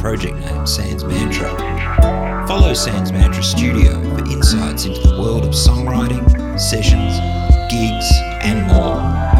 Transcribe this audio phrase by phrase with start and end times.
[0.00, 2.46] project name Sans Mantra.
[2.48, 7.18] Follow Sans Mantra Studio for insights into the world of songwriting, sessions,
[7.70, 8.10] gigs,
[8.42, 9.39] and more.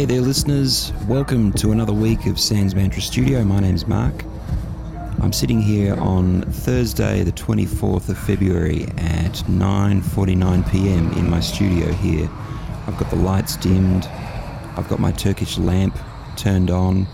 [0.00, 0.94] Hey there, listeners.
[1.06, 3.44] Welcome to another week of Sans Mantra Studio.
[3.44, 4.24] My name's Mark.
[5.20, 11.12] I'm sitting here on Thursday, the 24th of February at 9:49 p.m.
[11.18, 12.30] in my studio here.
[12.86, 14.06] I've got the lights dimmed.
[14.78, 15.98] I've got my Turkish lamp
[16.34, 17.06] turned on.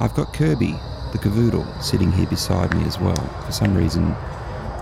[0.00, 0.72] I've got Kirby,
[1.12, 3.26] the cavoodle, sitting here beside me as well.
[3.44, 4.16] For some reason,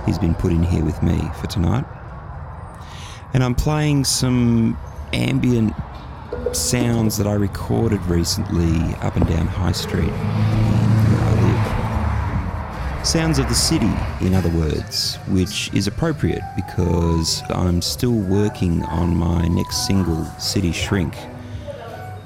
[0.07, 1.85] he's been put in here with me for tonight.
[3.33, 4.79] And I'm playing some
[5.13, 5.75] ambient
[6.53, 11.35] sounds that I recorded recently up and down High Street where I
[12.97, 13.07] live.
[13.07, 19.17] Sounds of the city, in other words, which is appropriate because I'm still working on
[19.17, 21.15] my next single, City Shrink.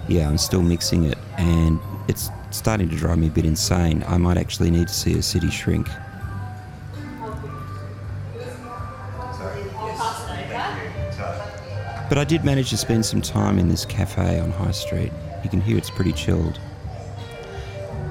[0.09, 4.05] Yeah, I'm still mixing it and it's starting to drive me a bit insane.
[4.09, 5.89] I might actually need to see a city shrink.
[12.09, 15.13] But I did manage to spend some time in this cafe on High Street.
[15.45, 16.59] You can hear it's pretty chilled.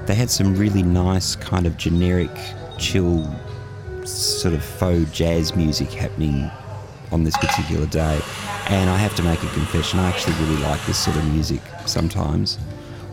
[0.06, 2.30] They had some really nice, kind of generic,
[2.78, 3.28] chill,
[4.04, 6.48] sort of faux jazz music happening
[7.10, 8.20] on this particular day.
[8.68, 11.60] And I have to make a confession, I actually really like this sort of music
[11.86, 12.56] sometimes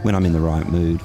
[0.04, 1.02] when I'm in the right mood.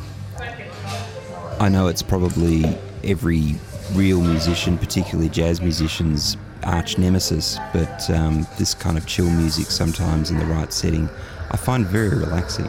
[1.59, 2.65] I know it's probably
[3.03, 3.57] every
[3.95, 10.31] real musician, particularly jazz musicians, arch nemesis, but um, this kind of chill music sometimes
[10.31, 11.09] in the right setting
[11.53, 12.66] I find very relaxing.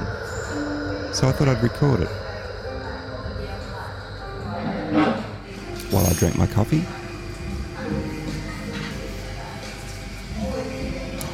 [1.14, 2.10] So I thought I'd record it.
[5.92, 6.84] While I drank my coffee.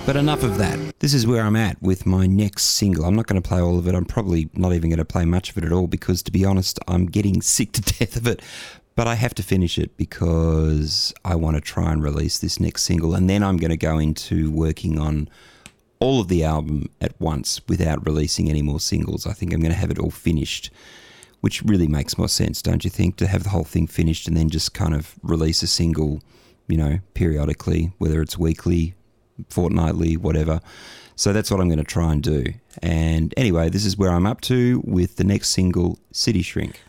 [0.05, 0.77] But enough of that.
[0.99, 3.05] This is where I'm at with my next single.
[3.05, 3.95] I'm not going to play all of it.
[3.95, 6.43] I'm probably not even going to play much of it at all because, to be
[6.43, 8.41] honest, I'm getting sick to death of it.
[8.97, 12.81] But I have to finish it because I want to try and release this next
[12.81, 13.13] single.
[13.13, 15.29] And then I'm going to go into working on
[15.99, 19.27] all of the album at once without releasing any more singles.
[19.27, 20.71] I think I'm going to have it all finished,
[21.41, 23.17] which really makes more sense, don't you think?
[23.17, 26.23] To have the whole thing finished and then just kind of release a single,
[26.67, 28.95] you know, periodically, whether it's weekly,
[29.47, 30.59] fortnightly, whatever.
[31.15, 32.45] So that's what I'm going to try and do.
[32.81, 36.81] And anyway, this is where I'm up to with the next single, City Shrink.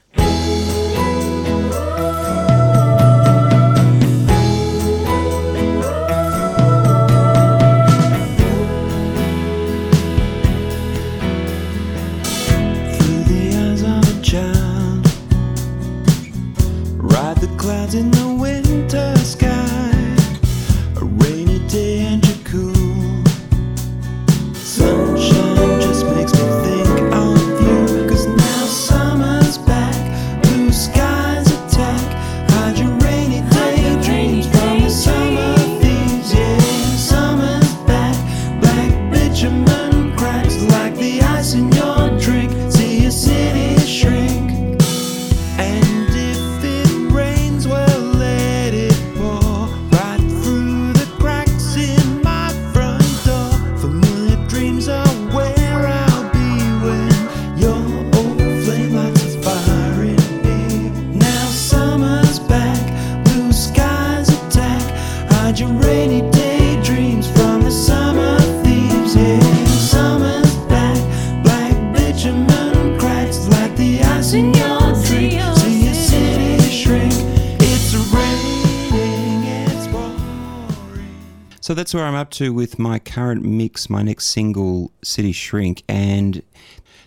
[81.88, 85.84] That's where I'm up to with my current mix, my next single, City Shrink.
[85.88, 86.42] And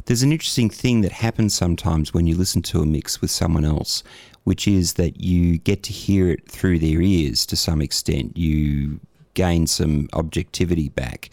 [0.05, 3.63] there's an interesting thing that happens sometimes when you listen to a mix with someone
[3.63, 4.01] else,
[4.43, 8.35] which is that you get to hear it through their ears to some extent.
[8.35, 8.99] You
[9.35, 11.29] gain some objectivity back.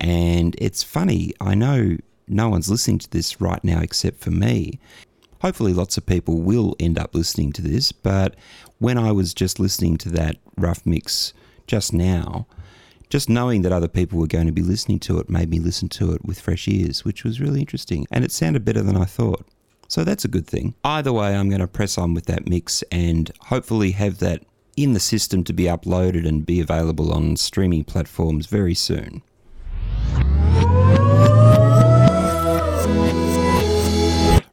[0.00, 4.80] And it's funny, I know no one's listening to this right now except for me.
[5.42, 7.92] hopefully lots of people will end up listening to this.
[7.92, 8.36] But
[8.78, 11.34] when I was just listening to that rough mix
[11.66, 12.46] just now,
[13.08, 15.88] just knowing that other people were going to be listening to it made me listen
[15.88, 18.06] to it with fresh ears, which was really interesting.
[18.10, 19.46] And it sounded better than I thought.
[19.88, 20.74] So that's a good thing.
[20.82, 24.42] Either way, I'm going to press on with that mix and hopefully have that
[24.76, 29.22] in the system to be uploaded and be available on streaming platforms very soon.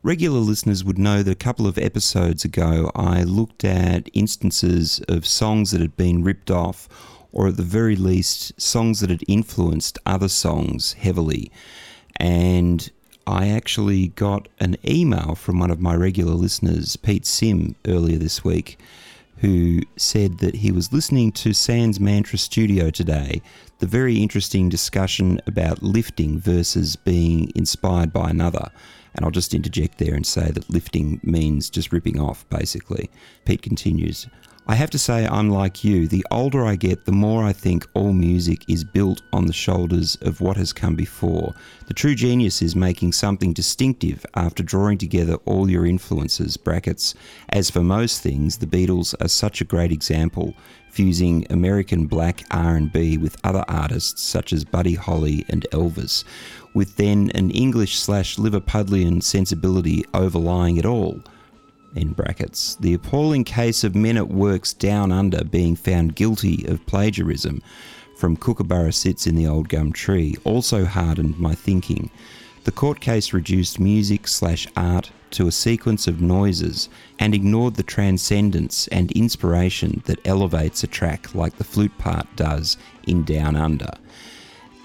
[0.05, 5.25] Regular listeners would know that a couple of episodes ago I looked at instances of
[5.25, 6.89] songs that had been ripped off,
[7.33, 11.51] or at the very least, songs that had influenced other songs heavily.
[12.18, 12.89] And
[13.25, 18.44] I actually got an email from one of my regular listeners, Pete Sim, earlier this
[18.44, 18.77] week,
[19.38, 23.41] who said that he was listening to Sans Mantra Studio today,
[23.79, 28.69] the very interesting discussion about lifting versus being inspired by another.
[29.15, 33.09] And I'll just interject there and say that lifting means just ripping off, basically.
[33.45, 34.27] Pete continues
[34.65, 36.07] I have to say, I'm like you.
[36.07, 40.15] The older I get, the more I think all music is built on the shoulders
[40.21, 41.54] of what has come before.
[41.88, 46.56] The true genius is making something distinctive after drawing together all your influences.
[46.56, 47.13] Brackets.
[47.50, 50.54] As for most things, the Beatles are such a great example,
[50.89, 56.24] fusing American black R&B with other artists such as Buddy Holly and Elvis,
[56.74, 61.21] with then an English slash Liverpudlian sensibility overlying it all
[61.95, 66.86] in brackets, the appalling case of Men at Work's down under being found guilty of
[66.86, 67.62] plagiarism
[68.16, 72.10] from Kookaburra Sits in the Old Gum Tree also hardened my thinking.
[72.63, 76.88] The court case reduced music slash art to a sequence of noises
[77.19, 82.78] and ignored the transcendence and inspiration that elevates a track like the flute part does
[83.07, 83.92] in Down Under.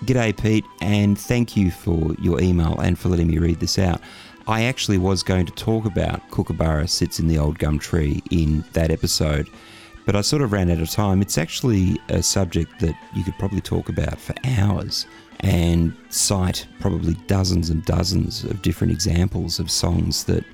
[0.05, 4.01] G'day, Pete, and thank you for your email and for letting me read this out.
[4.49, 8.65] I actually was going to talk about Kookaburra Sits in the Old Gum Tree in
[8.73, 9.47] that episode,
[10.07, 11.21] but I sort of ran out of time.
[11.21, 15.05] It's actually a subject that you could probably talk about for hours
[15.41, 20.45] and cite probably dozens and dozens of different examples of songs that,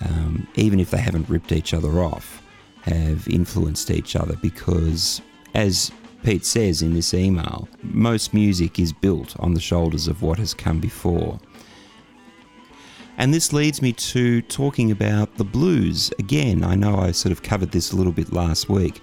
[0.00, 2.42] um, even if they haven't ripped each other off,
[2.84, 5.20] have influenced each other because,
[5.52, 5.92] as
[6.22, 10.54] Pete says in this email, most music is built on the shoulders of what has
[10.54, 11.38] come before.
[13.16, 16.12] And this leads me to talking about the blues.
[16.18, 19.00] Again, I know I sort of covered this a little bit last week,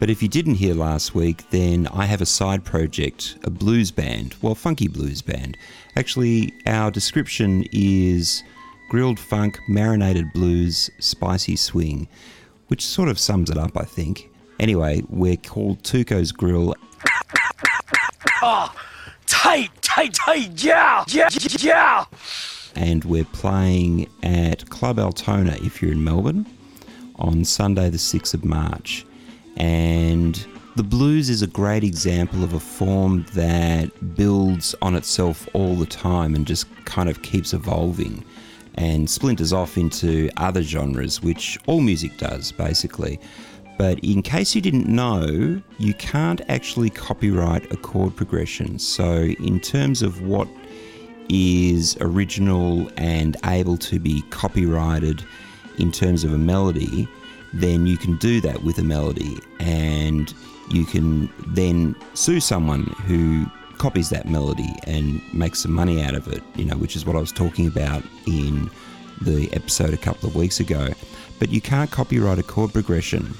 [0.00, 3.90] but if you didn't hear last week, then I have a side project, a blues
[3.90, 5.58] band, well, funky blues band.
[5.94, 8.42] Actually, our description is
[8.88, 12.08] grilled funk, marinated blues, spicy swing,
[12.68, 14.30] which sort of sums it up, I think.
[14.58, 16.74] Anyway, we're called Tuco's Grill.
[18.42, 18.74] oh,
[19.26, 22.04] tight, tight, tight, yeah, yeah, yeah
[22.76, 26.46] and we're playing at Club Altona if you're in Melbourne
[27.16, 29.06] on Sunday, the 6th of March.
[29.56, 30.44] And
[30.76, 35.86] the blues is a great example of a form that builds on itself all the
[35.86, 38.24] time and just kind of keeps evolving
[38.74, 43.20] and splinters off into other genres, which all music does basically.
[43.78, 48.78] But in case you didn't know, you can't actually copyright a chord progression.
[48.78, 50.48] So, in terms of what
[51.28, 55.24] is original and able to be copyrighted
[55.78, 57.08] in terms of a melody,
[57.52, 60.34] then you can do that with a melody and
[60.70, 63.46] you can then sue someone who
[63.78, 67.16] copies that melody and makes some money out of it, you know, which is what
[67.16, 68.70] I was talking about in
[69.22, 70.88] the episode a couple of weeks ago.
[71.38, 73.34] But you can't copyright a chord progression,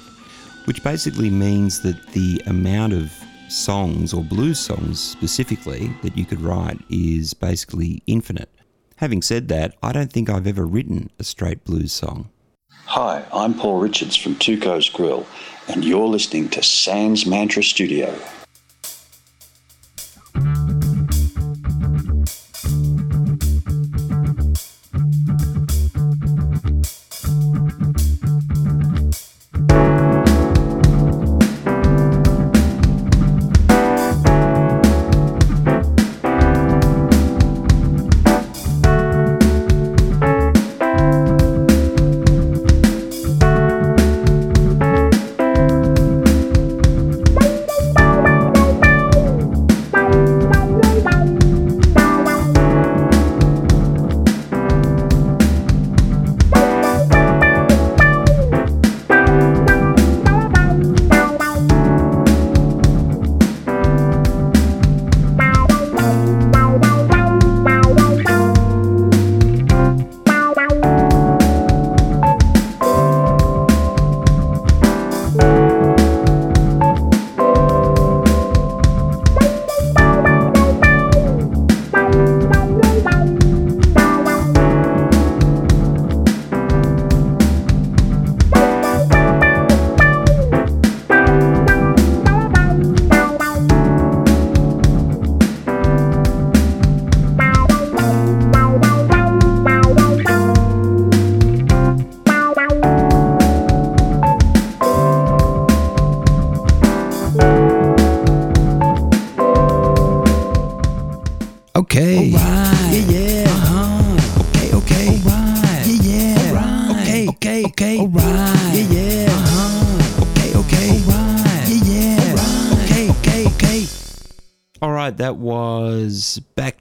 [0.67, 3.13] which basically means that the amount of
[3.49, 8.51] songs or blues songs specifically that you could write is basically infinite.
[8.97, 12.31] Having said that, I don't think I've ever written a straight blues song.
[12.87, 15.27] Hi, I'm Paul Richards from Tuco's Grill,
[15.69, 18.15] and you're listening to Sans Mantra Studio.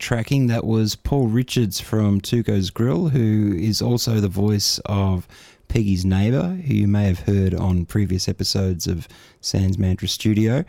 [0.04, 0.48] Was backtracking.
[0.48, 5.28] That was Paul Richards from Tuco's Grill, who is also the voice of
[5.68, 9.08] Peggy's neighbour, who you may have heard on previous episodes of
[9.42, 10.64] Sans Mantra Studio,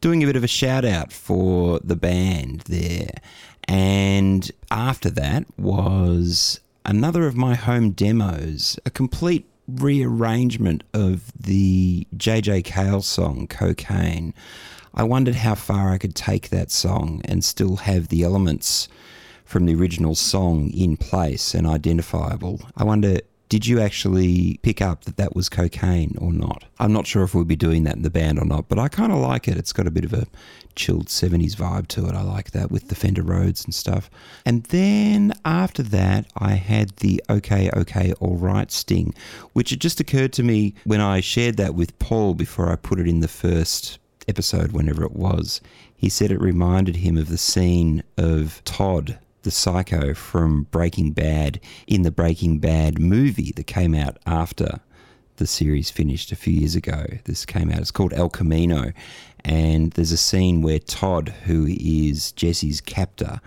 [0.00, 3.14] doing a bit of a shout out for the band there.
[3.66, 12.64] And after that was another of my home demos, a complete rearrangement of the JJ
[12.64, 14.34] Cale song Cocaine.
[14.96, 18.88] I wondered how far I could take that song and still have the elements
[19.44, 22.60] from the original song in place and identifiable.
[22.76, 26.64] I wonder, did you actually pick up that that was cocaine or not?
[26.78, 28.86] I'm not sure if we'll be doing that in the band or not, but I
[28.88, 29.56] kind of like it.
[29.56, 30.26] It's got a bit of a
[30.76, 32.14] chilled 70s vibe to it.
[32.14, 34.08] I like that with the Fender Rhodes and stuff.
[34.46, 39.12] And then after that, I had the okay, okay, all right sting,
[39.54, 43.00] which it just occurred to me when I shared that with Paul before I put
[43.00, 43.98] it in the first
[44.28, 45.60] episode, whenever it was.
[45.96, 51.60] He said it reminded him of the scene of Todd, the psycho from Breaking Bad,
[51.86, 54.80] in the Breaking Bad movie that came out after
[55.36, 57.06] the series finished a few years ago.
[57.24, 58.92] This came out, it's called El Camino.
[59.44, 63.40] And there's a scene where Todd, who is Jesse's captor,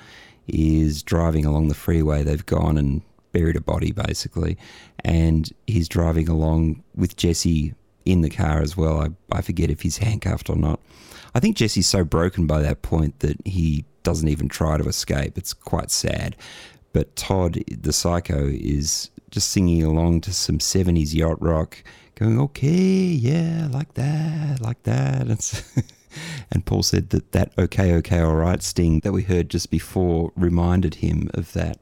[0.47, 2.23] is driving along the freeway.
[2.23, 4.57] They've gone and buried a body, basically.
[5.03, 7.73] And he's driving along with Jesse
[8.07, 9.01] in the car as well.
[9.01, 10.79] I, I forget if he's handcuffed or not.
[11.35, 15.37] I think Jesse's so broken by that point that he doesn't even try to escape.
[15.37, 16.35] It's quite sad.
[16.93, 21.83] But Todd, the psycho, is just singing along to some 70s yacht rock,
[22.15, 25.63] going, okay, yeah, like that, like that.
[26.51, 30.31] And Paul said that that okay, okay, all right sting that we heard just before
[30.35, 31.77] reminded him of that.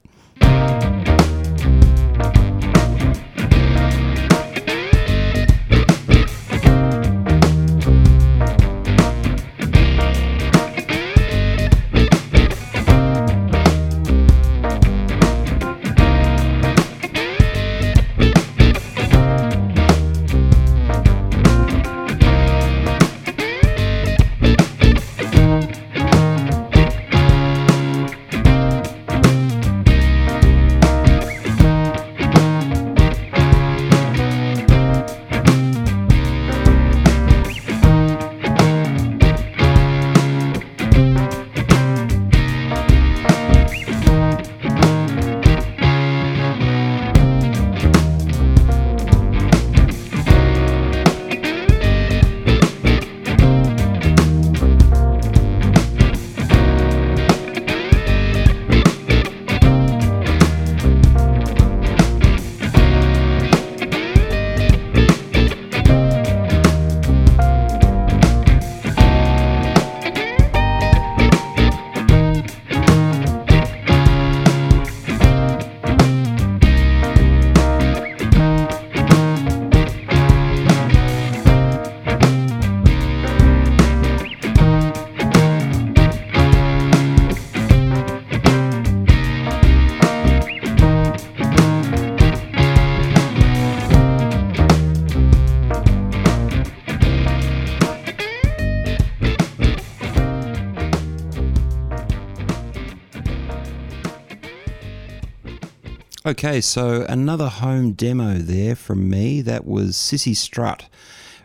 [106.26, 109.44] Okay, so another home demo there from me.
[109.44, 110.90] That was Cissy Strut,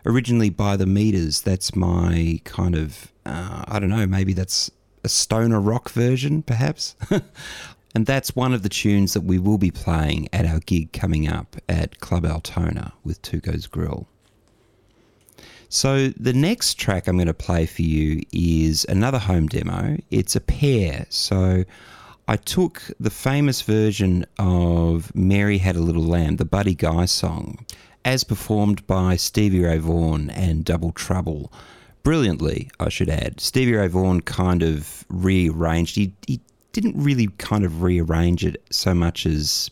[0.07, 1.41] originally by the Meters.
[1.41, 4.71] That's my kind of, uh, I don't know, maybe that's
[5.03, 6.95] a stoner rock version, perhaps.
[7.95, 11.27] and that's one of the tunes that we will be playing at our gig coming
[11.27, 14.07] up at Club Altona with Tuco's Grill.
[15.69, 19.97] So the next track I'm going to play for you is another home demo.
[20.09, 21.05] It's a pair.
[21.09, 21.65] So
[22.31, 27.65] I took the famous version of Mary Had a Little Lamb, the Buddy Guy song,
[28.05, 31.51] as performed by Stevie Ray Vaughan and Double Trouble.
[32.03, 33.41] Brilliantly, I should add.
[33.41, 35.97] Stevie Ray Vaughan kind of rearranged.
[35.97, 36.39] He, he
[36.71, 39.69] didn't really kind of rearrange it so much as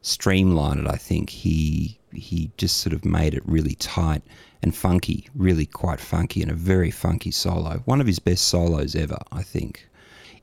[0.00, 1.28] streamline it, I think.
[1.28, 4.22] He he just sort of made it really tight
[4.62, 7.82] and funky, really quite funky, and a very funky solo.
[7.84, 9.87] One of his best solos ever, I think.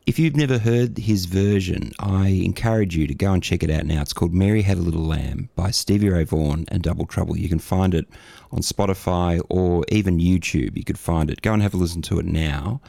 [0.07, 3.87] If you've never heard his version, I encourage you to go and check it out
[3.87, 4.03] now.
[4.03, 7.35] It's called Mary Had a Little Lamb by Stevie Ray Vaughan and Double Trouble.
[7.35, 8.05] You can find it
[8.51, 10.77] on Spotify or even YouTube.
[10.77, 11.41] You could find it.
[11.41, 12.81] Go and have a listen to it now.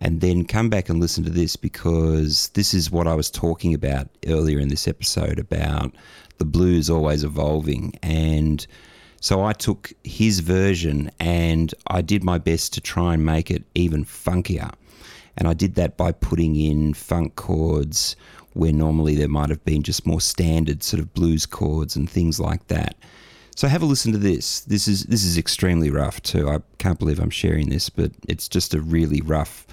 [0.00, 3.74] and then come back and listen to this because this is what I was talking
[3.74, 5.94] about earlier in this episode about
[6.38, 7.92] the blues always evolving.
[8.02, 8.66] And
[9.20, 13.64] so I took his version and I did my best to try and make it
[13.74, 14.72] even funkier.
[15.36, 18.16] And I did that by putting in funk chords
[18.54, 22.40] where normally there might have been just more standard sort of blues chords and things
[22.40, 22.96] like that.
[23.56, 24.60] So have a listen to this.
[24.60, 26.48] This is this is extremely rough too.
[26.48, 29.66] I can't believe I'm sharing this, but it's just a really rough.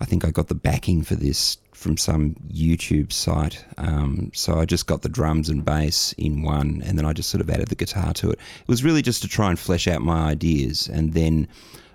[0.00, 3.64] I think I got the backing for this from some YouTube site.
[3.76, 7.28] Um, so I just got the drums and bass in one, and then I just
[7.28, 8.38] sort of added the guitar to it.
[8.60, 11.46] It was really just to try and flesh out my ideas, and then,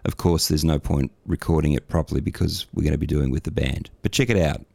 [0.05, 3.43] of course, there's no point recording it properly because we're going to be doing with
[3.43, 3.89] the band.
[4.01, 4.65] But check it out.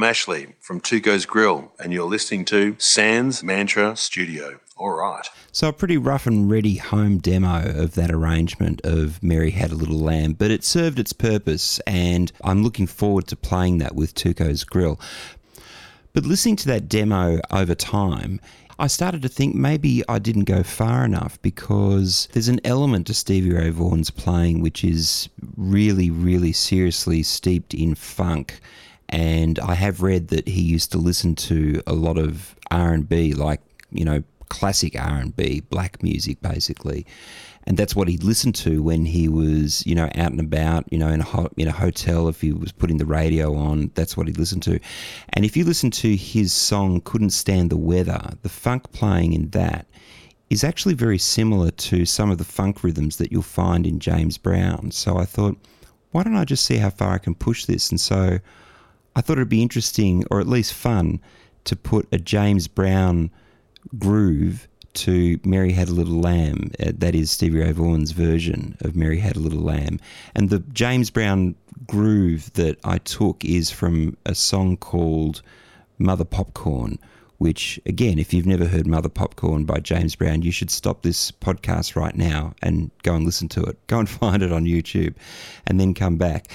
[0.00, 4.58] I'm Ashley from Tuco's Grill, and you're listening to Sans Mantra Studio.
[4.78, 5.28] All right.
[5.52, 9.74] So a pretty rough and ready home demo of that arrangement of Mary Had a
[9.74, 14.14] Little Lamb, but it served its purpose, and I'm looking forward to playing that with
[14.14, 14.98] Tuco's Grill.
[16.14, 18.40] But listening to that demo over time,
[18.78, 23.12] I started to think maybe I didn't go far enough because there's an element to
[23.12, 28.60] Stevie Ray Vaughan's playing which is really, really seriously steeped in funk.
[29.10, 33.08] And I have read that he used to listen to a lot of R and
[33.08, 37.06] B, like you know classic R and B, black music, basically.
[37.64, 40.98] And that's what he'd listen to when he was, you know, out and about, you
[40.98, 42.28] know, in a ho- in a hotel.
[42.28, 44.80] If he was putting the radio on, that's what he'd listen to.
[45.34, 49.50] And if you listen to his song "Couldn't Stand the Weather," the funk playing in
[49.50, 49.86] that
[50.50, 54.36] is actually very similar to some of the funk rhythms that you'll find in James
[54.36, 54.90] Brown.
[54.90, 55.56] So I thought,
[56.10, 57.90] why don't I just see how far I can push this?
[57.90, 58.40] And so
[59.16, 61.20] I thought it'd be interesting, or at least fun,
[61.64, 63.30] to put a James Brown
[63.98, 66.70] groove to Mary Had a Little Lamb.
[66.80, 70.00] Uh, that is Stevie Ray Vaughan's version of Mary Had a Little Lamb.
[70.34, 71.54] And the James Brown
[71.86, 75.42] groove that I took is from a song called
[75.98, 76.98] Mother Popcorn,
[77.38, 81.30] which, again, if you've never heard Mother Popcorn by James Brown, you should stop this
[81.30, 83.78] podcast right now and go and listen to it.
[83.86, 85.14] Go and find it on YouTube
[85.66, 86.48] and then come back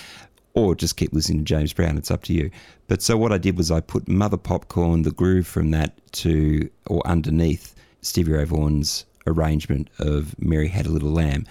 [0.56, 1.98] or just keep listening to James Brown.
[1.98, 2.50] It's up to you.
[2.88, 6.70] But so what I did was I put Mother Popcorn, the groove from that to
[6.88, 11.46] or underneath Stevie Ray Vaughan's arrangement of Mary Had a Little Lamb.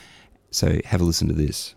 [0.50, 1.74] So have a listen to this.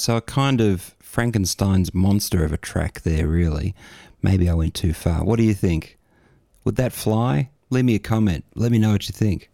[0.00, 3.74] So a kind of Frankenstein's monster of a track there, really.
[4.22, 5.24] Maybe I went too far.
[5.24, 5.98] What do you think?
[6.64, 7.50] Would that fly?
[7.68, 8.44] Leave me a comment.
[8.54, 9.50] Let me know what you think.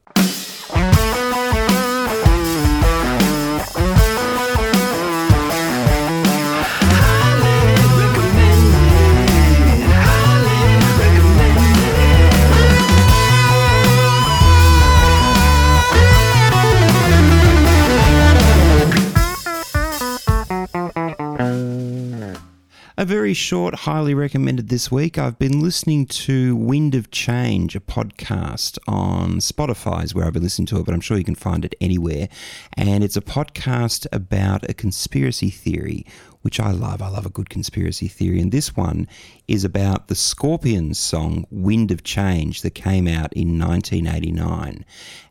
[22.98, 25.18] A very short, highly recommended this week.
[25.18, 30.42] I've been listening to Wind of Change, a podcast on Spotify, is where I've been
[30.42, 32.30] listening to it, but I'm sure you can find it anywhere.
[32.74, 36.06] And it's a podcast about a conspiracy theory,
[36.46, 37.02] which I love.
[37.02, 38.40] I love a good conspiracy theory.
[38.40, 39.08] And this one
[39.48, 44.84] is about the Scorpions song Wind of Change that came out in 1989.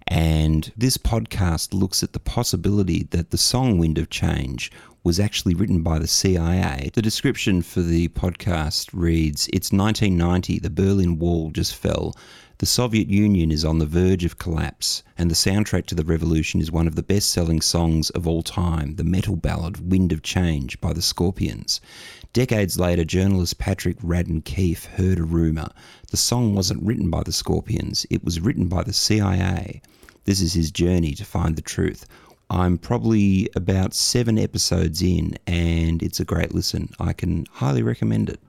[0.08, 4.74] And this podcast looks at the possibility that the song Wind of Change
[5.06, 6.90] was actually written by the CIA.
[6.94, 12.14] The description for the podcast reads It's 1990, the Berlin Wall just fell.
[12.60, 16.62] The Soviet Union is on the verge of collapse, and the soundtrack to the revolution
[16.62, 20.24] is one of the best selling songs of all time, the metal ballad Wind of
[20.24, 21.82] Change by the Scorpions.
[22.32, 25.68] Decades later, journalist Patrick Radden Keefe heard a rumour.
[26.12, 29.82] The song wasn't written by the Scorpions, it was written by the CIA.
[30.24, 32.06] This is his journey to find the truth.
[32.50, 36.90] I'm probably about seven episodes in, and it's a great listen.
[37.02, 38.40] I can highly recommend it.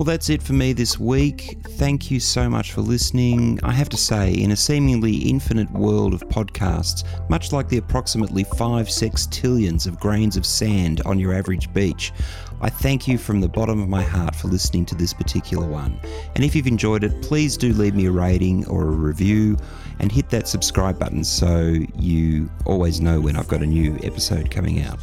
[0.00, 1.58] Well, that's it for me this week.
[1.72, 3.60] Thank you so much for listening.
[3.62, 8.44] I have to say, in a seemingly infinite world of podcasts, much like the approximately
[8.44, 12.14] five sextillions of grains of sand on your average beach,
[12.62, 16.00] I thank you from the bottom of my heart for listening to this particular one.
[16.34, 19.58] And if you've enjoyed it, please do leave me a rating or a review
[19.98, 24.50] and hit that subscribe button so you always know when I've got a new episode
[24.50, 24.98] coming out.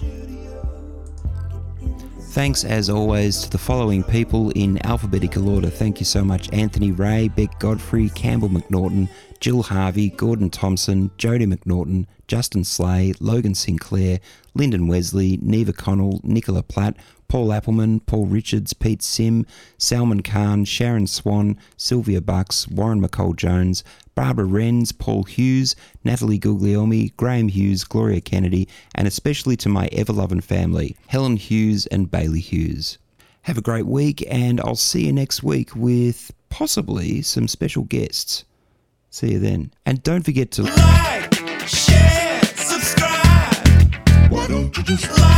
[2.38, 5.72] Thanks as always to the following people in alphabetical order.
[5.72, 11.48] Thank you so much Anthony Ray, Beck Godfrey, Campbell McNaughton, Gill Harvey, Gordon Thompson, Jody
[11.48, 14.20] McNaughton, Justin Slay, Logan Sinclair,
[14.54, 16.96] Lyndon Wesley, Neva Connell, Nicola Platt,
[17.28, 19.46] Paul Appleman, Paul Richards, Pete Sim,
[19.78, 23.84] Salman Khan, Sharon Swan, Sylvia Bucks, Warren McCall Jones,
[24.16, 30.14] Barbara Wrens, Paul Hughes, Natalie Guglielmi, Graham Hughes, Gloria Kennedy, and especially to my ever
[30.14, 32.98] loving family, Helen Hughes and Bailey Hughes.
[33.44, 38.46] Have a great week, and I'll see you next week with possibly some special guests.
[39.10, 39.72] See you then.
[39.86, 41.34] And don't forget to like,
[41.68, 44.32] share, subscribe.
[44.32, 45.38] Why don't you just like?